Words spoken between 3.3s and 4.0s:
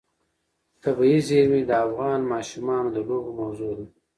موضوع ده.